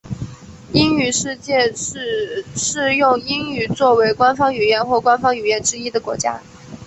[0.73, 6.41] 英语世界指使用英语作为官方语言或官方语言之一的国家。